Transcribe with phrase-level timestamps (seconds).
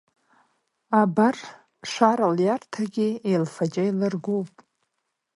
[1.01, 1.37] Абар,
[1.91, 4.49] Шара лиарҭагьы еилфаҷа еилыргоуп.